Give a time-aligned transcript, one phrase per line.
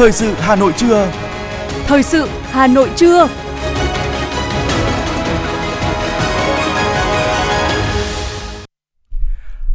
[0.00, 1.12] Thời sự Hà Nội trưa.
[1.86, 3.28] Thời sự Hà Nội trưa.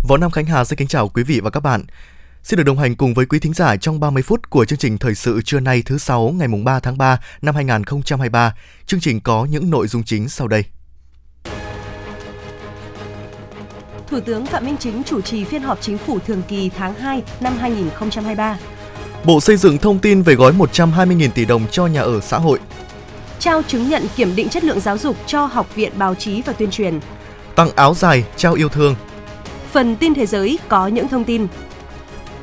[0.07, 1.85] Võ Nam Khánh Hà xin kính chào quý vị và các bạn.
[2.43, 4.97] Xin được đồng hành cùng với quý thính giả trong 30 phút của chương trình
[4.97, 8.55] Thời sự trưa nay thứ sáu ngày mùng 3 tháng 3 năm 2023.
[8.85, 10.63] Chương trình có những nội dung chính sau đây.
[14.07, 17.23] Thủ tướng Phạm Minh Chính chủ trì phiên họp chính phủ thường kỳ tháng 2
[17.39, 18.57] năm 2023.
[19.25, 22.59] Bộ Xây dựng thông tin về gói 120.000 tỷ đồng cho nhà ở xã hội.
[23.39, 26.53] Trao chứng nhận kiểm định chất lượng giáo dục cho Học viện Báo chí và
[26.53, 26.99] Tuyên truyền.
[27.55, 28.95] Tặng áo dài, trao yêu thương.
[29.71, 31.47] Phần tin thế giới có những thông tin.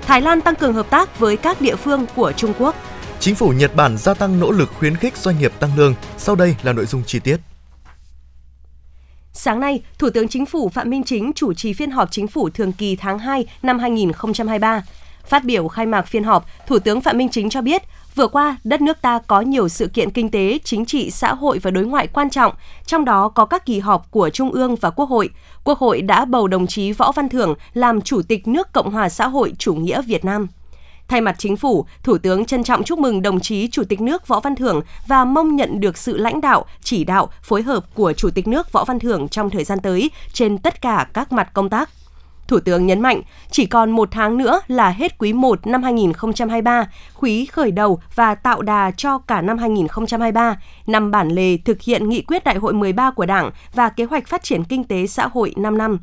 [0.03, 2.75] Thái Lan tăng cường hợp tác với các địa phương của Trung Quốc.
[3.21, 5.95] Chính phủ Nhật Bản gia tăng nỗ lực khuyến khích doanh nghiệp tăng lương.
[6.19, 7.37] Sau đây là nội dung chi tiết.
[9.33, 12.51] Sáng nay, Thủ tướng Chính phủ Phạm Minh Chính chủ trì phiên họp chính phủ
[12.51, 14.83] thường kỳ tháng 2 năm 2023.
[15.27, 17.83] Phát biểu khai mạc phiên họp, Thủ tướng Phạm Minh Chính cho biết,
[18.15, 21.59] vừa qua đất nước ta có nhiều sự kiện kinh tế, chính trị, xã hội
[21.59, 22.53] và đối ngoại quan trọng,
[22.87, 25.31] trong đó có các kỳ họp của Trung ương và Quốc hội.
[25.65, 29.09] Quốc hội đã bầu đồng chí Võ Văn Thưởng làm Chủ tịch nước Cộng hòa
[29.09, 30.47] xã hội chủ nghĩa Việt Nam.
[31.09, 34.29] Thay mặt chính phủ, Thủ tướng trân trọng chúc mừng đồng chí Chủ tịch nước
[34.29, 38.13] Võ Văn Thưởng và mong nhận được sự lãnh đạo, chỉ đạo, phối hợp của
[38.13, 41.49] Chủ tịch nước Võ Văn Thưởng trong thời gian tới trên tất cả các mặt
[41.55, 41.91] công tác.
[42.49, 46.87] Thủ tướng nhấn mạnh, chỉ còn một tháng nữa là hết quý 1 năm 2023,
[47.21, 52.09] quý khởi đầu và tạo đà cho cả năm 2023, năm bản lề thực hiện
[52.09, 55.29] nghị quyết đại hội 13 của Đảng và kế hoạch phát triển kinh tế xã
[55.33, 55.99] hội 5 năm.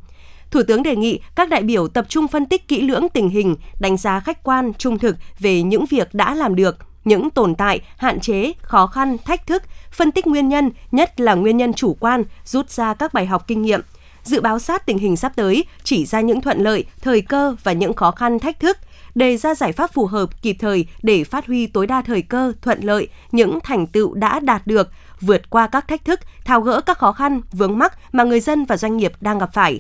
[0.51, 3.55] Thủ tướng đề nghị các đại biểu tập trung phân tích kỹ lưỡng tình hình,
[3.79, 7.79] đánh giá khách quan, trung thực về những việc đã làm được, những tồn tại,
[7.97, 11.97] hạn chế, khó khăn, thách thức, phân tích nguyên nhân, nhất là nguyên nhân chủ
[11.99, 13.81] quan, rút ra các bài học kinh nghiệm,
[14.29, 17.71] dự báo sát tình hình sắp tới, chỉ ra những thuận lợi, thời cơ và
[17.71, 18.77] những khó khăn thách thức,
[19.15, 22.53] đề ra giải pháp phù hợp kịp thời để phát huy tối đa thời cơ,
[22.61, 24.89] thuận lợi, những thành tựu đã đạt được,
[25.21, 28.65] vượt qua các thách thức, tháo gỡ các khó khăn, vướng mắc mà người dân
[28.65, 29.79] và doanh nghiệp đang gặp phải.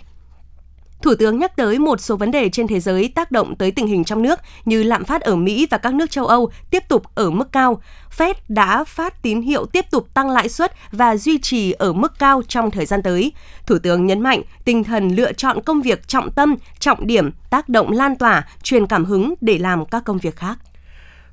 [1.01, 3.87] Thủ tướng nhắc tới một số vấn đề trên thế giới tác động tới tình
[3.87, 7.03] hình trong nước như lạm phát ở Mỹ và các nước châu Âu tiếp tục
[7.15, 7.81] ở mức cao.
[8.17, 12.19] Fed đã phát tín hiệu tiếp tục tăng lãi suất và duy trì ở mức
[12.19, 13.31] cao trong thời gian tới.
[13.65, 17.69] Thủ tướng nhấn mạnh tinh thần lựa chọn công việc trọng tâm, trọng điểm, tác
[17.69, 20.59] động lan tỏa, truyền cảm hứng để làm các công việc khác.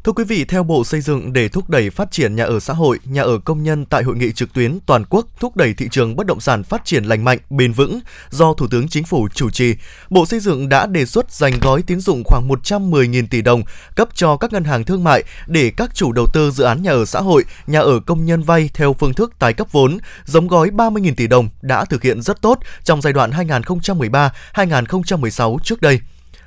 [0.06, 2.72] Thưa quý vị, theo Bộ Xây dựng để thúc đẩy phát triển nhà ở xã
[2.72, 5.88] hội, nhà ở công nhân tại hội nghị trực tuyến toàn quốc thúc đẩy thị
[5.90, 8.00] trường bất động sản phát triển lành mạnh, bền vững
[8.30, 9.74] do Thủ tướng Chính phủ chủ trì,
[10.10, 13.62] Bộ Xây dựng đã đề xuất dành gói tín dụng khoảng 110.000 tỷ đồng
[13.96, 16.90] cấp cho các ngân hàng thương mại để các chủ đầu tư dự án nhà
[16.90, 20.48] ở xã hội, nhà ở công nhân vay theo phương thức tái cấp vốn, giống
[20.48, 23.30] gói 30.000 tỷ đồng đã thực hiện rất tốt trong giai đoạn
[24.54, 26.00] 2013-2016 trước đây.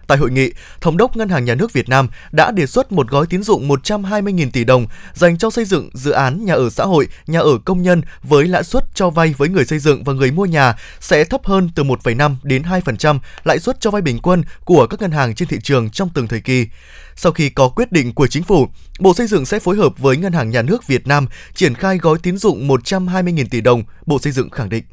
[0.10, 3.10] Tại hội nghị, Thống đốc Ngân hàng Nhà nước Việt Nam đã đề xuất một
[3.10, 6.84] gói tín dụng 120.000 tỷ đồng dành cho xây dựng dự án nhà ở xã
[6.84, 10.14] hội, nhà ở công nhân với lãi suất cho vay với người xây dựng và
[10.14, 14.20] người mua nhà sẽ thấp hơn từ 1,5 đến 2% lãi suất cho vay bình
[14.20, 16.68] quân của các ngân hàng trên thị trường trong từng thời kỳ.
[17.16, 18.68] Sau khi có quyết định của chính phủ,
[19.00, 21.98] Bộ Xây dựng sẽ phối hợp với Ngân hàng Nhà nước Việt Nam triển khai
[21.98, 24.84] gói tín dụng 120.000 tỷ đồng, Bộ Xây dựng khẳng định.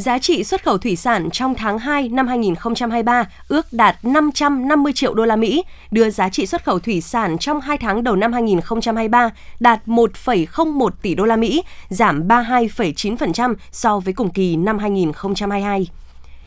[0.00, 5.14] Giá trị xuất khẩu thủy sản trong tháng 2 năm 2023 ước đạt 550 triệu
[5.14, 8.32] đô la Mỹ, đưa giá trị xuất khẩu thủy sản trong 2 tháng đầu năm
[8.32, 9.30] 2023
[9.60, 15.86] đạt 1,01 tỷ đô la Mỹ, giảm 32,9% so với cùng kỳ năm 2022.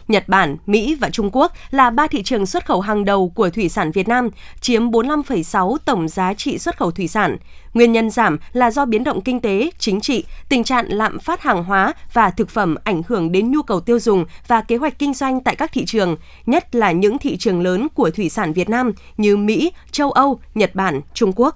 [0.07, 3.49] Nhật Bản, Mỹ và Trung Quốc là ba thị trường xuất khẩu hàng đầu của
[3.49, 4.29] thủy sản Việt Nam,
[4.61, 7.37] chiếm 45,6 tổng giá trị xuất khẩu thủy sản.
[7.73, 11.41] Nguyên nhân giảm là do biến động kinh tế, chính trị, tình trạng lạm phát
[11.41, 14.99] hàng hóa và thực phẩm ảnh hưởng đến nhu cầu tiêu dùng và kế hoạch
[14.99, 18.53] kinh doanh tại các thị trường, nhất là những thị trường lớn của thủy sản
[18.53, 21.55] Việt Nam như Mỹ, châu Âu, Nhật Bản, Trung Quốc.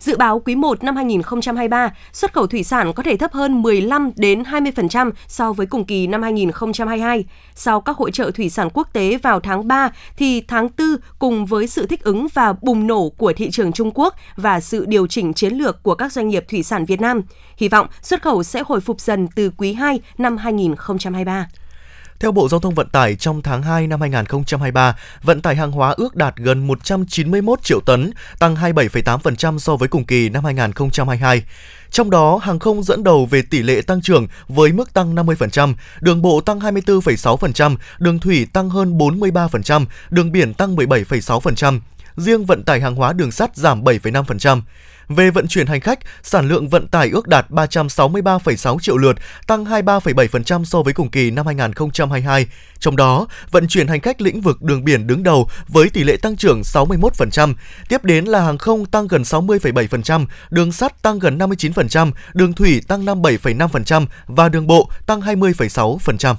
[0.00, 4.10] Dự báo quý 1 năm 2023, xuất khẩu thủy sản có thể thấp hơn 15
[4.16, 7.24] đến 20% so với cùng kỳ năm 2022.
[7.54, 10.86] Sau các hội trợ thủy sản quốc tế vào tháng 3 thì tháng 4
[11.18, 14.84] cùng với sự thích ứng và bùng nổ của thị trường Trung Quốc và sự
[14.86, 17.22] điều chỉnh chiến lược của các doanh nghiệp thủy sản Việt Nam,
[17.56, 21.46] hy vọng xuất khẩu sẽ hồi phục dần từ quý 2 năm 2023.
[22.20, 25.94] Theo Bộ Giao thông Vận tải, trong tháng 2 năm 2023, vận tải hàng hóa
[25.96, 31.42] ước đạt gần 191 triệu tấn, tăng 27,8% so với cùng kỳ năm 2022.
[31.90, 35.74] Trong đó, hàng không dẫn đầu về tỷ lệ tăng trưởng với mức tăng 50%,
[36.00, 41.80] đường bộ tăng 24,6%, đường thủy tăng hơn 43%, đường biển tăng 17,6%.
[42.16, 44.60] riêng vận tải hàng hóa đường sắt giảm 7,5%.
[45.10, 49.16] Về vận chuyển hành khách, sản lượng vận tải ước đạt 363,6 triệu lượt,
[49.46, 52.46] tăng 23,7% so với cùng kỳ năm 2022.
[52.78, 56.16] Trong đó, vận chuyển hành khách lĩnh vực đường biển đứng đầu với tỷ lệ
[56.16, 57.54] tăng trưởng 61%,
[57.88, 62.82] tiếp đến là hàng không tăng gần 60,7%, đường sắt tăng gần 59%, đường thủy
[62.88, 66.34] tăng 57,5% và đường bộ tăng 20,6%.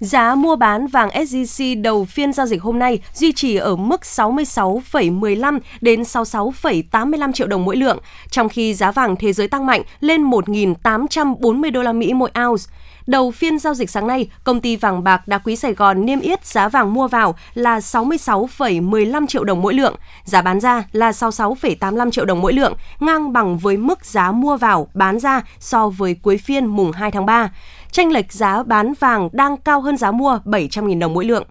[0.00, 4.00] Giá mua bán vàng SJC đầu phiên giao dịch hôm nay duy trì ở mức
[4.00, 7.98] 66,15 đến 66,85 triệu đồng mỗi lượng,
[8.30, 12.62] trong khi giá vàng thế giới tăng mạnh lên 1.840 đô la Mỹ mỗi ounce.
[13.06, 16.20] Đầu phiên giao dịch sáng nay, công ty vàng bạc đá quý Sài Gòn niêm
[16.20, 19.94] yết giá vàng mua vào là 66,15 triệu đồng mỗi lượng,
[20.24, 24.56] giá bán ra là 66,85 triệu đồng mỗi lượng, ngang bằng với mức giá mua
[24.56, 27.50] vào bán ra so với cuối phiên mùng 2 tháng 3
[27.90, 31.44] tranh lệch giá bán vàng đang cao hơn giá mua 700.000 đồng mỗi lượng.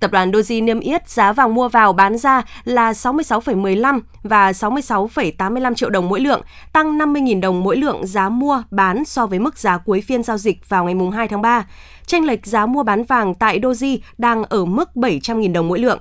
[0.00, 5.74] Tập đoàn Doji niêm yết giá vàng mua vào bán ra là 66,15 và 66,85
[5.74, 6.42] triệu đồng mỗi lượng,
[6.72, 10.38] tăng 50.000 đồng mỗi lượng giá mua bán so với mức giá cuối phiên giao
[10.38, 11.66] dịch vào ngày 2 tháng 3.
[12.06, 15.98] Tranh lệch giá mua bán vàng tại Doji đang ở mức 700.000 đồng mỗi lượng.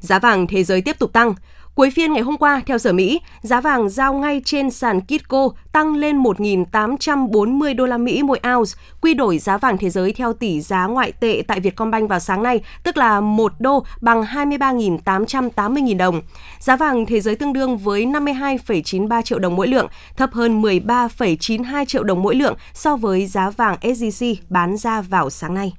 [0.00, 1.34] Giá vàng thế giới tiếp tục tăng.
[1.76, 5.48] Cuối phiên ngày hôm qua, theo giờ Mỹ, giá vàng giao ngay trên sàn Kitco
[5.72, 10.32] tăng lên 1.840 đô la Mỹ mỗi ounce, quy đổi giá vàng thế giới theo
[10.32, 15.96] tỷ giá ngoại tệ tại Vietcombank vào sáng nay, tức là 1 đô bằng 23.880.000
[15.96, 16.22] đồng.
[16.58, 19.86] Giá vàng thế giới tương đương với 52,93 triệu đồng mỗi lượng,
[20.16, 25.30] thấp hơn 13,92 triệu đồng mỗi lượng so với giá vàng SJC bán ra vào
[25.30, 25.72] sáng nay.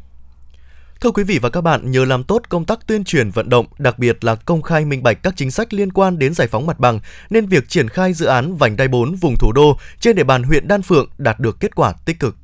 [1.02, 3.66] Thưa quý vị và các bạn, nhờ làm tốt công tác tuyên truyền vận động,
[3.78, 6.66] đặc biệt là công khai minh bạch các chính sách liên quan đến giải phóng
[6.66, 7.00] mặt bằng,
[7.30, 10.44] nên việc triển khai dự án vành đai 4 vùng thủ đô trên địa bàn
[10.44, 12.36] huyện Đan Phượng đạt được kết quả tích cực.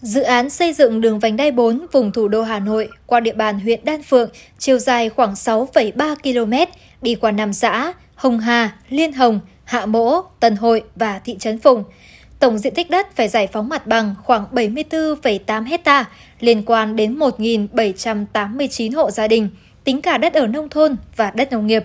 [0.00, 3.34] Dự án xây dựng đường vành đai 4 vùng thủ đô Hà Nội qua địa
[3.34, 8.76] bàn huyện Đan Phượng, chiều dài khoảng 6,3 km, đi qua năm xã Hồng Hà,
[8.88, 11.84] Liên Hồng, Hạ Mỗ, Tân Hội và thị trấn Phùng–
[12.38, 16.04] Tổng diện tích đất phải giải phóng mặt bằng khoảng 74,8 hecta
[16.40, 19.48] liên quan đến 1.789 hộ gia đình,
[19.84, 21.84] tính cả đất ở nông thôn và đất nông nghiệp.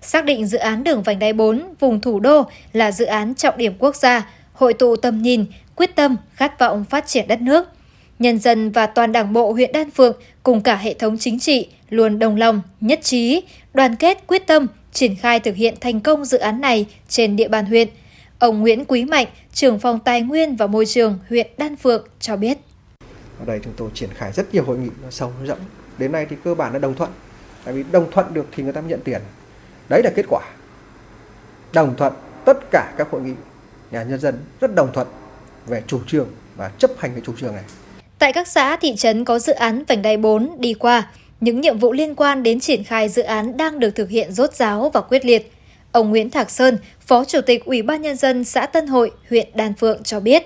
[0.00, 2.42] Xác định dự án đường vành đai 4 vùng thủ đô
[2.72, 5.44] là dự án trọng điểm quốc gia, hội tụ tầm nhìn,
[5.76, 7.68] quyết tâm, khát vọng phát triển đất nước.
[8.18, 11.68] Nhân dân và toàn đảng bộ huyện Đan Phượng cùng cả hệ thống chính trị
[11.90, 13.42] luôn đồng lòng, nhất trí,
[13.74, 17.48] đoàn kết quyết tâm triển khai thực hiện thành công dự án này trên địa
[17.48, 17.88] bàn huyện–
[18.42, 22.36] Ông Nguyễn Quý Mạnh, trưởng phòng Tài nguyên và Môi trường huyện Đan Phượng cho
[22.36, 22.58] biết.
[23.38, 25.58] Ở đây chúng tôi triển khai rất nhiều hội nghị nó sâu nó rộng.
[25.98, 27.10] Đến nay thì cơ bản là đồng thuận.
[27.64, 29.20] Tại vì đồng thuận được thì người ta nhận tiền.
[29.88, 30.40] Đấy là kết quả.
[31.72, 32.12] Đồng thuận
[32.44, 33.32] tất cả các hội nghị
[33.90, 35.06] nhà nhân dân rất đồng thuận
[35.66, 37.64] về chủ trương và chấp hành cái chủ trương này.
[38.18, 41.10] Tại các xã thị trấn có dự án vành đai 4 đi qua,
[41.40, 44.54] những nhiệm vụ liên quan đến triển khai dự án đang được thực hiện rốt
[44.54, 45.52] ráo và quyết liệt.
[45.92, 49.48] Ông Nguyễn Thạc Sơn, Phó Chủ tịch Ủy ban Nhân dân xã Tân Hội, huyện
[49.54, 50.42] Đan Phượng cho biết,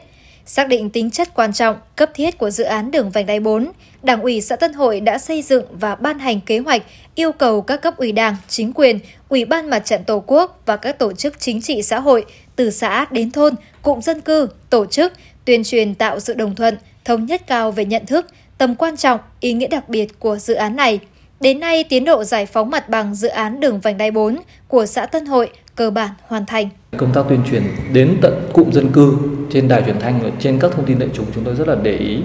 [0.47, 3.71] xác định tính chất quan trọng, cấp thiết của dự án đường vành đai 4,
[4.03, 6.83] Đảng ủy xã Tân Hội đã xây dựng và ban hành kế hoạch
[7.15, 8.99] yêu cầu các cấp ủy đảng, chính quyền,
[9.29, 12.25] Ủy ban Mặt trận Tổ quốc và các tổ chức chính trị xã hội
[12.57, 15.13] từ xã đến thôn, cụm dân cư, tổ chức
[15.45, 18.27] tuyên truyền tạo sự đồng thuận, thống nhất cao về nhận thức,
[18.59, 21.01] tầm quan trọng, ý nghĩa đặc biệt của dự án này–
[21.41, 24.37] Đến nay, tiến độ giải phóng mặt bằng dự án đường vành đai 4
[24.69, 26.69] của xã Tân Hội cơ bản hoàn thành.
[26.97, 27.63] Công tác tuyên truyền
[27.93, 29.17] đến tận cụm dân cư
[29.51, 31.75] trên đài truyền thanh và trên các thông tin đại chúng chúng tôi rất là
[31.83, 32.19] để ý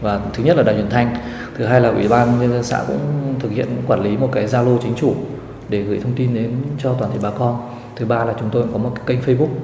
[0.00, 1.16] và thứ nhất là đài truyền thanh,
[1.58, 2.98] thứ hai là ủy ban nhân dân xã cũng
[3.40, 5.14] thực hiện quản lý một cái Zalo chính chủ
[5.68, 7.70] để gửi thông tin đến cho toàn thể bà con.
[7.96, 9.54] Thứ ba là chúng tôi có một kênh Facebook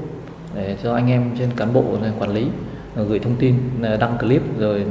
[0.55, 1.85] để cho anh em trên cán bộ
[2.19, 2.47] quản lý
[2.97, 4.85] gửi thông tin à, đăng clip rồi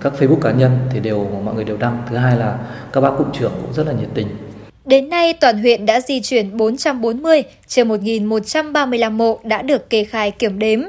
[0.00, 2.02] các Facebook cá nhân thì đều mọi người đều đăng.
[2.10, 2.58] Thứ hai là
[2.92, 4.26] các bác cụm trưởng cũng rất là nhiệt tình.
[4.84, 10.30] Đến nay, toàn huyện đã di chuyển 440 trên 1.135 mộ đã được kê khai
[10.30, 10.80] kiểm đếm.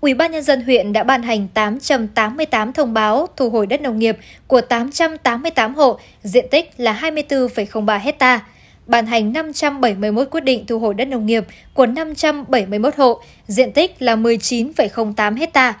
[0.00, 3.98] Ủy ban nhân dân huyện đã ban hành 888 thông báo thu hồi đất nông
[3.98, 8.40] nghiệp của 888 hộ, diện tích là 24,03 hecta
[8.86, 11.44] ban hành 571 quyết định thu hồi đất nông nghiệp
[11.74, 15.74] của 571 hộ, diện tích là 19,08 hecta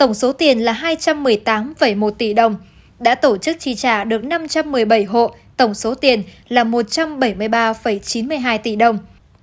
[0.00, 2.56] tổng số tiền là 218,1 tỷ đồng,
[2.98, 8.98] đã tổ chức chi trả được 517 hộ, tổng số tiền là 173,92 tỷ đồng.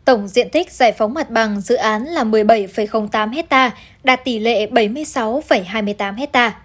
[0.05, 3.71] Tổng diện tích giải phóng mặt bằng dự án là 17,08 hecta,
[4.03, 6.55] đạt tỷ lệ 76,28 hecta.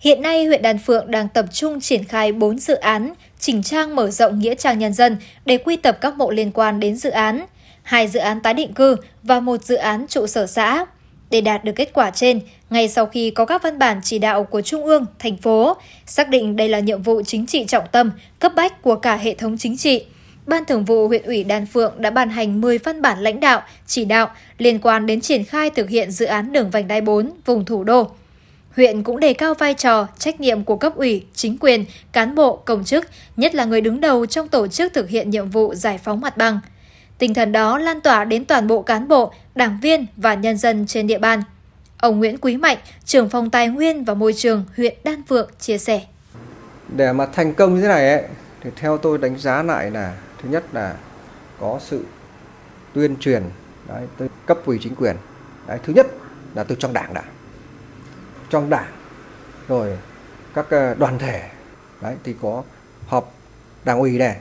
[0.00, 3.96] Hiện nay, huyện Đan Phượng đang tập trung triển khai 4 dự án, chỉnh trang
[3.96, 7.10] mở rộng nghĩa trang nhân dân để quy tập các mộ liên quan đến dự
[7.10, 7.46] án,
[7.82, 10.86] hai dự án tái định cư và một dự án trụ sở xã.
[11.32, 14.44] Để đạt được kết quả trên, ngay sau khi có các văn bản chỉ đạo
[14.44, 18.10] của Trung ương, thành phố, xác định đây là nhiệm vụ chính trị trọng tâm,
[18.38, 20.04] cấp bách của cả hệ thống chính trị,
[20.46, 23.62] Ban Thường vụ huyện ủy Đan Phượng đã ban hành 10 văn bản lãnh đạo,
[23.86, 27.30] chỉ đạo liên quan đến triển khai thực hiện dự án đường vành đai 4
[27.44, 28.10] vùng thủ đô.
[28.76, 32.56] Huyện cũng đề cao vai trò, trách nhiệm của cấp ủy, chính quyền, cán bộ,
[32.56, 35.98] công chức, nhất là người đứng đầu trong tổ chức thực hiện nhiệm vụ giải
[35.98, 36.60] phóng mặt bằng.
[37.22, 40.86] Tinh thần đó lan tỏa đến toàn bộ cán bộ, đảng viên và nhân dân
[40.86, 41.42] trên địa bàn.
[41.98, 45.78] Ông Nguyễn Quý Mạnh, trưởng phòng tài nguyên và môi trường huyện Đan Phượng chia
[45.78, 46.02] sẻ.
[46.96, 48.22] Để mà thành công như thế này ấy,
[48.60, 50.94] thì theo tôi đánh giá lại là thứ nhất là
[51.60, 52.04] có sự
[52.94, 53.42] tuyên truyền
[53.88, 55.16] đấy, tới cấp ủy chính quyền.
[55.66, 56.06] Đấy, thứ nhất
[56.54, 57.22] là từ trong đảng đã
[58.50, 58.92] trong đảng
[59.68, 59.98] rồi
[60.54, 61.42] các ờ, đoàn thể
[62.00, 62.62] đấy thì có
[63.06, 63.32] họp
[63.84, 64.36] đảng ủy này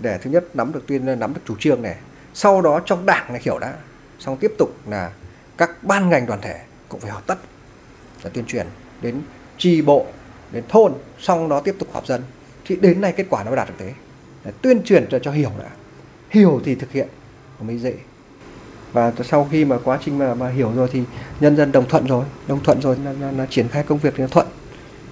[0.00, 1.96] để thứ nhất nắm được tuyên nắm được chủ trương này.
[2.34, 3.74] Sau đó trong đảng này hiểu đã.
[4.18, 5.10] Xong tiếp tục là
[5.56, 7.38] các ban ngành đoàn thể cũng phải họp tất
[8.22, 8.66] là tuyên truyền
[9.02, 9.22] đến
[9.58, 10.06] tri bộ
[10.52, 12.22] đến thôn xong đó tiếp tục họp dân.
[12.64, 13.92] Thì đến nay kết quả nó đạt được thế.
[14.44, 15.68] Để tuyên truyền cho cho hiểu đã.
[16.30, 17.08] Hiểu thì thực hiện
[17.60, 17.94] mới dễ.
[18.92, 21.02] Và sau khi mà quá trình mà, mà hiểu rồi thì
[21.40, 22.24] nhân dân đồng thuận rồi.
[22.46, 24.46] Đồng thuận rồi là, là, là triển khai công việc thì nó thuận.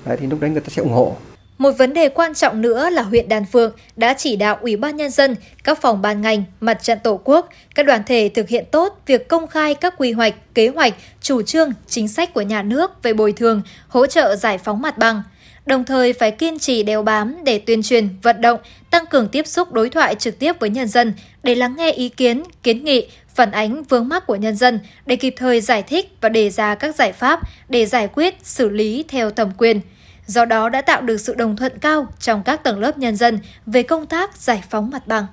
[0.05, 1.17] Đấy, thì lúc đấy người ta sẽ ủng hộ
[1.59, 4.97] một vấn đề quan trọng nữa là huyện Đan Phượng đã chỉ đạo Ủy ban
[4.97, 8.65] Nhân dân, các phòng ban ngành, mặt trận Tổ quốc, các đoàn thể thực hiện
[8.71, 12.63] tốt việc công khai các quy hoạch, kế hoạch, chủ trương, chính sách của nhà
[12.63, 15.23] nước về bồi thường, hỗ trợ giải phóng mặt bằng.
[15.67, 18.61] Đồng thời phải kiên trì đeo bám để tuyên truyền, vận động,
[18.91, 21.13] tăng cường tiếp xúc đối thoại trực tiếp với nhân dân
[21.43, 25.17] để lắng nghe ý kiến, kiến nghị, phản ánh vướng mắc của nhân dân để
[25.17, 29.05] kịp thời giải thích và đề ra các giải pháp để giải quyết, xử lý
[29.09, 29.81] theo thẩm quyền.
[30.29, 33.39] Do đó đã tạo được sự đồng thuận cao trong các tầng lớp nhân dân
[33.67, 35.27] về công tác giải phóng mặt bằng.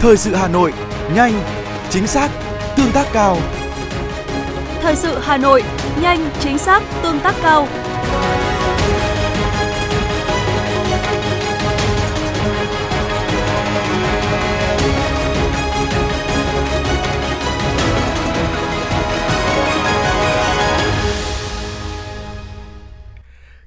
[0.00, 0.72] Thời sự Hà Nội,
[1.14, 1.32] nhanh,
[1.90, 2.30] chính xác,
[2.76, 3.38] tương tác cao.
[4.80, 5.62] Thời sự Hà Nội,
[6.00, 7.68] nhanh, chính xác, tương tác cao.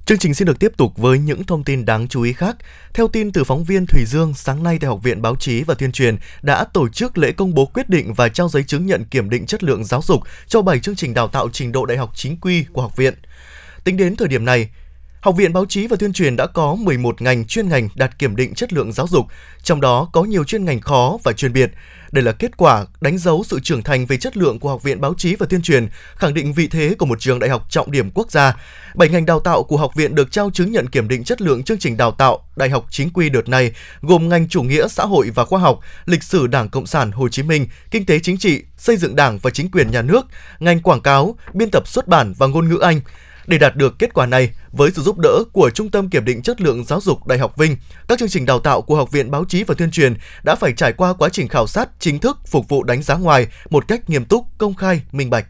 [0.09, 2.55] Chương trình xin được tiếp tục với những thông tin đáng chú ý khác.
[2.93, 5.73] Theo tin từ phóng viên Thủy Dương, sáng nay tại Học viện Báo chí và
[5.73, 9.05] Tuyên truyền đã tổ chức lễ công bố quyết định và trao giấy chứng nhận
[9.05, 11.97] kiểm định chất lượng giáo dục cho 7 chương trình đào tạo trình độ đại
[11.97, 13.13] học chính quy của học viện.
[13.83, 14.69] Tính đến thời điểm này,
[15.21, 18.35] Học viện Báo chí và Tuyên truyền đã có 11 ngành chuyên ngành đạt kiểm
[18.35, 19.25] định chất lượng giáo dục,
[19.63, 21.71] trong đó có nhiều chuyên ngành khó và chuyên biệt.
[22.11, 25.01] Đây là kết quả đánh dấu sự trưởng thành về chất lượng của Học viện
[25.01, 27.91] Báo chí và Tuyên truyền, khẳng định vị thế của một trường đại học trọng
[27.91, 28.57] điểm quốc gia.
[28.95, 31.63] Bảy ngành đào tạo của học viện được trao chứng nhận kiểm định chất lượng
[31.63, 35.05] chương trình đào tạo đại học chính quy đợt này gồm ngành chủ nghĩa xã
[35.05, 38.37] hội và khoa học, lịch sử Đảng Cộng sản Hồ Chí Minh, kinh tế chính
[38.37, 40.25] trị, xây dựng Đảng và chính quyền nhà nước,
[40.59, 43.01] ngành quảng cáo, biên tập xuất bản và ngôn ngữ Anh.
[43.50, 46.41] Để đạt được kết quả này, với sự giúp đỡ của Trung tâm Kiểm định
[46.41, 47.75] Chất lượng Giáo dục Đại học Vinh,
[48.08, 50.13] các chương trình đào tạo của Học viện Báo chí và Tuyên truyền
[50.44, 53.48] đã phải trải qua quá trình khảo sát chính thức phục vụ đánh giá ngoài
[53.70, 55.46] một cách nghiêm túc, công khai, minh bạch.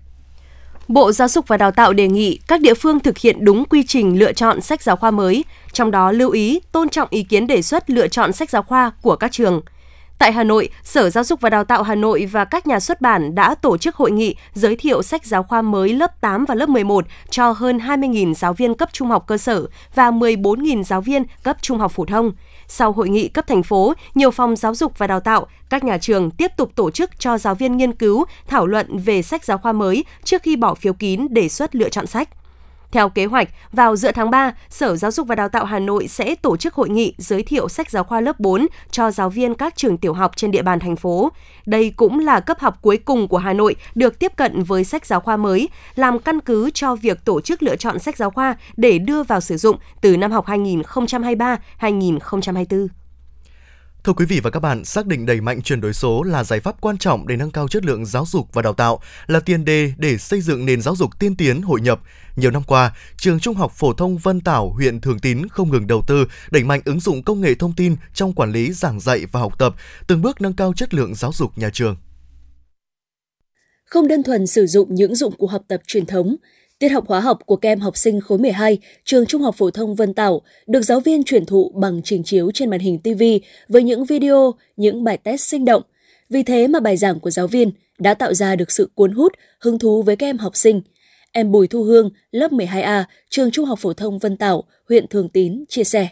[0.87, 3.83] Bộ Giáo dục và Đào tạo đề nghị các địa phương thực hiện đúng quy
[3.87, 7.47] trình lựa chọn sách giáo khoa mới, trong đó lưu ý tôn trọng ý kiến
[7.47, 9.61] đề xuất lựa chọn sách giáo khoa của các trường–
[10.19, 13.01] Tại Hà Nội, Sở Giáo dục và Đào tạo Hà Nội và các nhà xuất
[13.01, 16.55] bản đã tổ chức hội nghị giới thiệu sách giáo khoa mới lớp 8 và
[16.55, 21.01] lớp 11 cho hơn 20.000 giáo viên cấp trung học cơ sở và 14.000 giáo
[21.01, 22.31] viên cấp trung học phổ thông.
[22.67, 25.97] Sau hội nghị cấp thành phố, nhiều phòng giáo dục và đào tạo, các nhà
[25.97, 29.57] trường tiếp tục tổ chức cho giáo viên nghiên cứu, thảo luận về sách giáo
[29.57, 32.29] khoa mới trước khi bỏ phiếu kín đề xuất lựa chọn sách.
[32.91, 36.07] Theo kế hoạch, vào giữa tháng 3, Sở Giáo dục và Đào tạo Hà Nội
[36.07, 39.55] sẽ tổ chức hội nghị giới thiệu sách giáo khoa lớp 4 cho giáo viên
[39.55, 41.31] các trường tiểu học trên địa bàn thành phố.
[41.65, 45.05] Đây cũng là cấp học cuối cùng của Hà Nội được tiếp cận với sách
[45.05, 48.55] giáo khoa mới, làm căn cứ cho việc tổ chức lựa chọn sách giáo khoa
[48.77, 52.87] để đưa vào sử dụng từ năm học 2023-2024.
[54.03, 56.59] Thưa quý vị và các bạn, xác định đẩy mạnh chuyển đổi số là giải
[56.59, 59.65] pháp quan trọng để nâng cao chất lượng giáo dục và đào tạo, là tiền
[59.65, 62.01] đề để xây dựng nền giáo dục tiên tiến hội nhập.
[62.35, 65.87] Nhiều năm qua, trường Trung học phổ thông Vân Tảo, huyện Thường Tín không ngừng
[65.87, 69.25] đầu tư, đẩy mạnh ứng dụng công nghệ thông tin trong quản lý giảng dạy
[69.31, 69.75] và học tập,
[70.07, 71.95] từng bước nâng cao chất lượng giáo dục nhà trường.
[73.85, 76.35] Không đơn thuần sử dụng những dụng cụ học tập truyền thống,
[76.79, 79.71] Tiết học hóa học của các em học sinh khối 12, trường Trung học phổ
[79.71, 83.23] thông Vân Tảo được giáo viên truyền thụ bằng trình chiếu trên màn hình TV
[83.69, 85.81] với những video, những bài test sinh động.
[86.29, 89.33] Vì thế mà bài giảng của giáo viên đã tạo ra được sự cuốn hút,
[89.59, 90.81] hứng thú với các em học sinh.
[91.31, 95.29] Em Bùi Thu Hương, lớp 12A, trường Trung học phổ thông Vân Tảo, huyện Thường
[95.29, 96.07] Tín chia sẻ.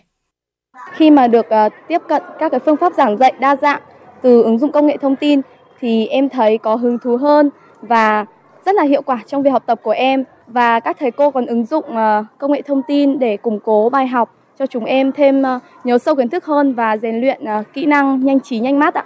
[0.93, 3.81] Khi mà được uh, tiếp cận các cái phương pháp giảng dạy đa dạng
[4.23, 5.41] từ ứng dụng công nghệ thông tin
[5.79, 7.49] thì em thấy có hứng thú hơn
[7.81, 8.25] và
[8.67, 11.45] rất là hiệu quả trong việc học tập của em và các thầy cô còn
[11.45, 15.11] ứng dụng ờ, công nghệ thông tin để củng cố bài học cho chúng em
[15.11, 18.59] thêm ờ, nhớ sâu kiến thức hơn và rèn luyện ờ, kỹ năng nhanh trí
[18.59, 19.03] nhanh mắt ạ.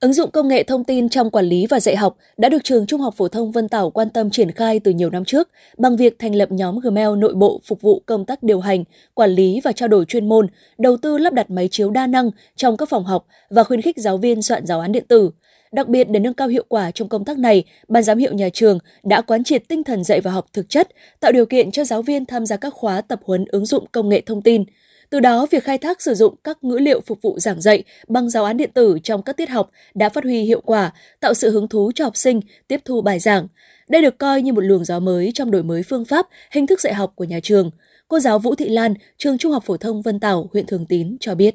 [0.00, 2.86] Ứng dụng công nghệ thông tin trong quản lý và dạy học đã được trường
[2.86, 5.96] Trung học phổ thông Vân Tảo quan tâm triển khai từ nhiều năm trước bằng
[5.96, 9.60] việc thành lập nhóm Gmail nội bộ phục vụ công tác điều hành, quản lý
[9.64, 10.46] và trao đổi chuyên môn,
[10.78, 13.98] đầu tư lắp đặt máy chiếu đa năng trong các phòng học và khuyến khích
[13.98, 15.30] giáo viên soạn giáo án điện tử.
[15.72, 18.48] Đặc biệt để nâng cao hiệu quả trong công tác này, ban giám hiệu nhà
[18.48, 20.88] trường đã quán triệt tinh thần dạy và học thực chất,
[21.20, 24.08] tạo điều kiện cho giáo viên tham gia các khóa tập huấn ứng dụng công
[24.08, 24.64] nghệ thông tin–
[25.10, 28.30] từ đó, việc khai thác sử dụng các ngữ liệu phục vụ giảng dạy bằng
[28.30, 31.50] giáo án điện tử trong các tiết học đã phát huy hiệu quả, tạo sự
[31.50, 33.46] hứng thú cho học sinh tiếp thu bài giảng.
[33.88, 36.80] Đây được coi như một luồng gió mới trong đổi mới phương pháp, hình thức
[36.80, 37.70] dạy học của nhà trường.
[38.08, 41.16] Cô giáo Vũ Thị Lan, trường Trung học phổ thông Vân Tảo, huyện Thường Tín
[41.20, 41.54] cho biết.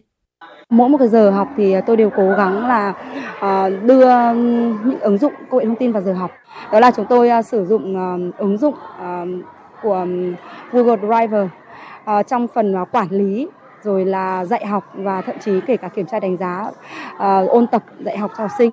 [0.69, 2.93] Mỗi một cái giờ học thì tôi đều cố gắng là
[3.39, 4.33] ờ, đưa
[4.83, 6.31] những ứng dụng công nghệ thông tin vào giờ học.
[6.71, 8.75] Đó là chúng tôi ờ, sử dụng ờ, ứng dụng
[9.83, 10.05] của
[10.71, 11.47] Google Drive
[12.27, 13.47] trong phần quản lý
[13.83, 16.71] rồi là dạy học và thậm chí kể cả kiểm tra đánh giá
[17.47, 18.71] ôn tập dạy học cho học sinh.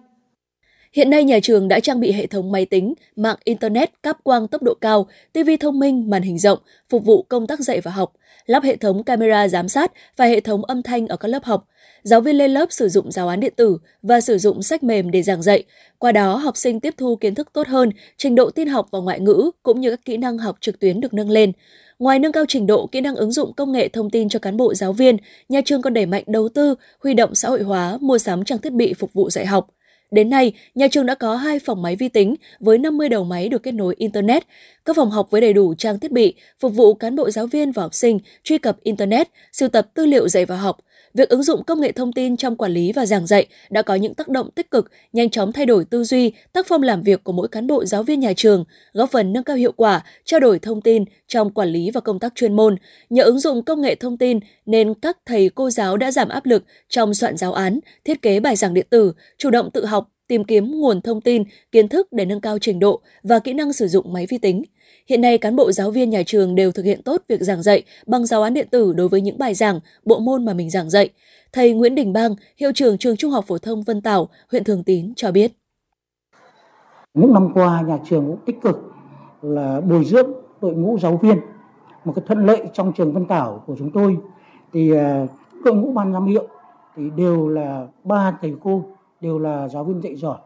[0.92, 4.48] Hiện nay nhà trường đã trang bị hệ thống máy tính, mạng internet, cáp quang
[4.48, 7.90] tốc độ cao, TV thông minh, màn hình rộng phục vụ công tác dạy và
[7.90, 8.12] học,
[8.46, 11.64] lắp hệ thống camera giám sát và hệ thống âm thanh ở các lớp học.
[12.02, 15.10] Giáo viên lên lớp sử dụng giáo án điện tử và sử dụng sách mềm
[15.10, 15.64] để giảng dạy.
[15.98, 18.98] Qua đó, học sinh tiếp thu kiến thức tốt hơn, trình độ tin học và
[18.98, 21.52] ngoại ngữ cũng như các kỹ năng học trực tuyến được nâng lên.
[21.98, 24.56] Ngoài nâng cao trình độ kỹ năng ứng dụng công nghệ thông tin cho cán
[24.56, 25.16] bộ giáo viên,
[25.48, 28.58] nhà trường còn đẩy mạnh đầu tư, huy động xã hội hóa, mua sắm trang
[28.58, 29.68] thiết bị phục vụ dạy học.
[30.10, 33.48] Đến nay, nhà trường đã có hai phòng máy vi tính với 50 đầu máy
[33.48, 34.42] được kết nối Internet,
[34.84, 37.72] các phòng học với đầy đủ trang thiết bị phục vụ cán bộ giáo viên
[37.72, 40.78] và học sinh truy cập Internet, sưu tập tư liệu dạy và học,
[41.14, 43.94] việc ứng dụng công nghệ thông tin trong quản lý và giảng dạy đã có
[43.94, 47.24] những tác động tích cực, nhanh chóng thay đổi tư duy, tác phong làm việc
[47.24, 50.40] của mỗi cán bộ giáo viên nhà trường, góp phần nâng cao hiệu quả, trao
[50.40, 52.76] đổi thông tin trong quản lý và công tác chuyên môn.
[53.10, 56.46] Nhờ ứng dụng công nghệ thông tin nên các thầy cô giáo đã giảm áp
[56.46, 59.99] lực trong soạn giáo án, thiết kế bài giảng điện tử, chủ động tự học,
[60.30, 63.72] tìm kiếm nguồn thông tin, kiến thức để nâng cao trình độ và kỹ năng
[63.72, 64.62] sử dụng máy vi tính.
[65.08, 67.82] Hiện nay, cán bộ giáo viên nhà trường đều thực hiện tốt việc giảng dạy
[68.06, 70.90] bằng giáo án điện tử đối với những bài giảng, bộ môn mà mình giảng
[70.90, 71.10] dạy.
[71.52, 74.84] Thầy Nguyễn Đình Bang, hiệu trưởng trường Trung học phổ thông Vân Tảo, huyện Thường
[74.84, 75.52] Tín cho biết.
[77.14, 78.76] Những năm qua, nhà trường cũng tích cực
[79.42, 80.30] là bồi dưỡng
[80.62, 81.40] đội ngũ giáo viên.
[82.04, 84.16] Một cái thuận lợi trong trường Vân Tảo của chúng tôi
[84.72, 85.26] thì ờ,
[85.64, 86.48] đội ngũ ban giám hiệu
[86.96, 88.84] thì đều là ba thầy cô
[89.20, 90.38] đều là giáo viên dạy giỏi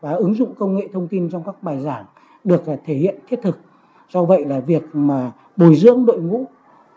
[0.00, 2.04] và ứng dụng công nghệ thông tin trong các bài giảng
[2.44, 3.58] được à, thể hiện thiết thực.
[4.10, 6.44] Do vậy là việc mà bồi dưỡng đội ngũ,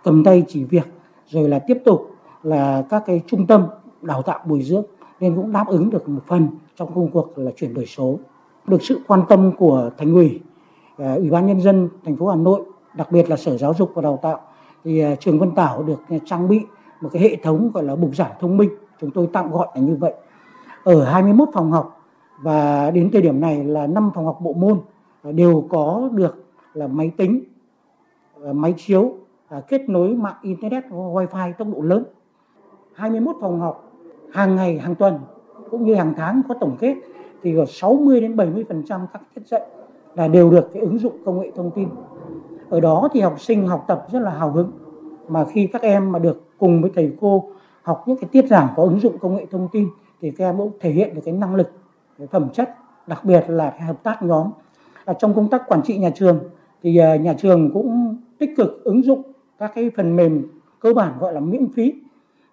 [0.03, 0.87] cầm tay chỉ việc,
[1.27, 2.09] rồi là tiếp tục
[2.43, 3.67] là các cái trung tâm
[4.01, 4.83] đào tạo bồi dưỡng
[5.19, 8.19] nên cũng đáp ứng được một phần trong công cuộc là chuyển đổi số.
[8.67, 10.39] Được sự quan tâm của thành ủy
[10.97, 12.61] à, ủy ban nhân dân thành phố hà nội,
[12.95, 14.39] đặc biệt là sở giáo dục và đào tạo
[14.83, 16.61] thì à, trường vân tảo được trang bị
[17.01, 18.69] một cái hệ thống gọi là bục giảng thông minh.
[19.01, 20.13] Chúng tôi tạm gọi là như vậy
[20.85, 22.01] ở 21 phòng học
[22.41, 24.79] và đến thời điểm này là 5 phòng học bộ môn
[25.23, 27.43] à, đều có được là máy tính
[28.43, 29.13] à, máy chiếu
[29.47, 32.03] à, kết nối mạng internet wifi tốc độ lớn.
[32.93, 33.91] 21 phòng học
[34.31, 35.19] hàng ngày, hàng tuần
[35.71, 36.95] cũng như hàng tháng có tổng kết
[37.43, 39.61] thì có 60 đến 70% các tiết dạy
[40.15, 41.89] là đều được cái ứng dụng công nghệ thông tin.
[42.69, 44.71] Ở đó thì học sinh học tập rất là hào hứng.
[45.27, 47.49] Mà khi các em mà được cùng với thầy cô
[47.81, 49.87] học những cái tiết giảng có ứng dụng công nghệ thông tin
[50.21, 51.71] thì các em cũng thể hiện được cái năng lực
[52.17, 52.75] cái phẩm chất
[53.07, 54.51] đặc biệt là cái hợp tác nhóm.
[55.05, 56.39] Và trong công tác quản trị nhà trường
[56.83, 59.21] thì à, nhà trường cũng tích cực ứng dụng
[59.57, 60.47] các cái phần mềm
[60.79, 61.93] cơ bản gọi là miễn phí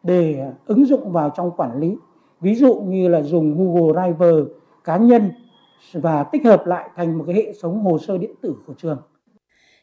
[0.03, 1.97] để ứng dụng vào trong quản lý.
[2.41, 4.53] Ví dụ như là dùng Google Drive
[4.85, 5.31] cá nhân
[5.93, 8.99] và tích hợp lại thành một cái hệ thống hồ sơ điện tử của trường.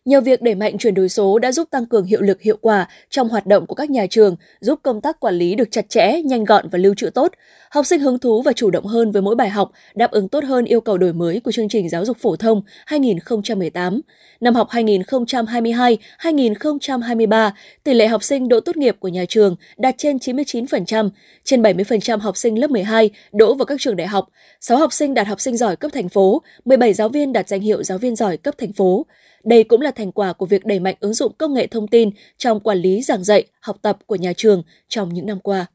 [0.09, 2.87] Nhờ việc đẩy mạnh chuyển đổi số đã giúp tăng cường hiệu lực hiệu quả
[3.09, 6.21] trong hoạt động của các nhà trường, giúp công tác quản lý được chặt chẽ,
[6.25, 7.31] nhanh gọn và lưu trữ tốt.
[7.69, 10.43] Học sinh hứng thú và chủ động hơn với mỗi bài học, đáp ứng tốt
[10.43, 14.01] hơn yêu cầu đổi mới của chương trình giáo dục phổ thông 2018.
[14.39, 17.51] Năm học 2022-2023,
[17.83, 21.09] tỷ lệ học sinh đỗ tốt nghiệp của nhà trường đạt trên 99%,
[21.43, 24.29] trên 70% học sinh lớp 12 đỗ vào các trường đại học,
[24.61, 27.61] 6 học sinh đạt học sinh giỏi cấp thành phố, 17 giáo viên đạt danh
[27.61, 29.05] hiệu giáo viên giỏi cấp thành phố.
[29.43, 32.09] Đây cũng là thành quả của việc đẩy mạnh ứng dụng công nghệ thông tin
[32.37, 35.65] trong quản lý giảng dạy, học tập của nhà trường trong những năm qua.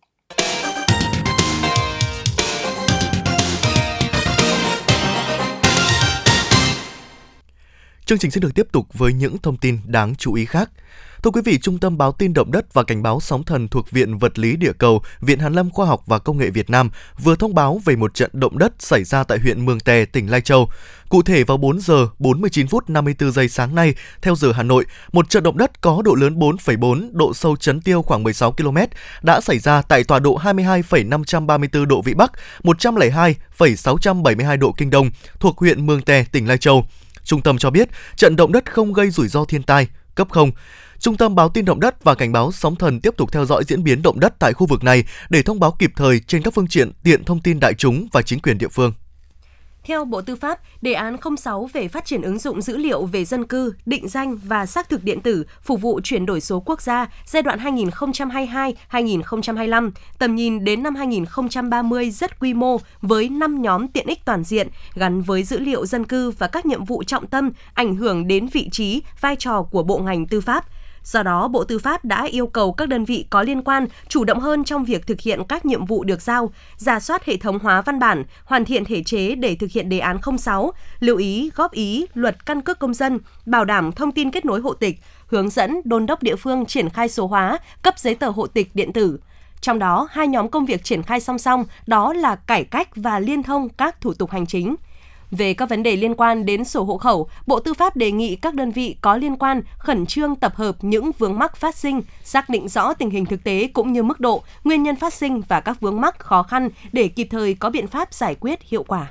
[8.06, 10.70] Chương trình sẽ được tiếp tục với những thông tin đáng chú ý khác.
[11.22, 13.90] Thưa quý vị, Trung tâm báo tin động đất và cảnh báo sóng thần thuộc
[13.90, 16.90] Viện Vật lý Địa cầu, Viện Hàn lâm Khoa học và Công nghệ Việt Nam
[17.22, 20.30] vừa thông báo về một trận động đất xảy ra tại huyện Mường Tè, tỉnh
[20.30, 20.68] Lai Châu.
[21.08, 24.86] Cụ thể vào 4 giờ 49 phút 54 giây sáng nay, theo giờ Hà Nội,
[25.12, 28.76] một trận động đất có độ lớn 4,4, độ sâu chấn tiêu khoảng 16 km
[29.22, 35.58] đã xảy ra tại tọa độ 22,534 độ Vĩ Bắc, 102,672 độ Kinh Đông thuộc
[35.58, 36.86] huyện Mường Tè, tỉnh Lai Châu.
[37.24, 40.50] Trung tâm cho biết trận động đất không gây rủi ro thiên tai, cấp 0.
[40.98, 43.64] Trung tâm báo tin động đất và cảnh báo sóng thần tiếp tục theo dõi
[43.64, 46.54] diễn biến động đất tại khu vực này để thông báo kịp thời trên các
[46.54, 48.92] phương tiện tiện thông tin đại chúng và chính quyền địa phương.
[49.84, 53.24] Theo Bộ Tư pháp, đề án 06 về phát triển ứng dụng dữ liệu về
[53.24, 56.82] dân cư, định danh và xác thực điện tử phục vụ chuyển đổi số quốc
[56.82, 63.88] gia giai đoạn 2022-2025, tầm nhìn đến năm 2030 rất quy mô với 5 nhóm
[63.88, 67.26] tiện ích toàn diện gắn với dữ liệu dân cư và các nhiệm vụ trọng
[67.26, 70.64] tâm ảnh hưởng đến vị trí, vai trò của bộ ngành tư pháp–
[71.04, 74.24] Do đó, Bộ Tư pháp đã yêu cầu các đơn vị có liên quan chủ
[74.24, 77.58] động hơn trong việc thực hiện các nhiệm vụ được giao, giả soát hệ thống
[77.58, 81.50] hóa văn bản, hoàn thiện thể chế để thực hiện đề án 06, lưu ý,
[81.54, 85.00] góp ý luật căn cước công dân, bảo đảm thông tin kết nối hộ tịch,
[85.26, 88.70] hướng dẫn đôn đốc địa phương triển khai số hóa, cấp giấy tờ hộ tịch
[88.74, 89.18] điện tử.
[89.60, 93.18] Trong đó, hai nhóm công việc triển khai song song đó là cải cách và
[93.18, 94.76] liên thông các thủ tục hành chính–
[95.34, 98.36] về các vấn đề liên quan đến sổ hộ khẩu, Bộ Tư pháp đề nghị
[98.36, 102.02] các đơn vị có liên quan khẩn trương tập hợp những vướng mắc phát sinh,
[102.22, 105.42] xác định rõ tình hình thực tế cũng như mức độ, nguyên nhân phát sinh
[105.48, 108.82] và các vướng mắc khó khăn để kịp thời có biện pháp giải quyết hiệu
[108.82, 109.10] quả.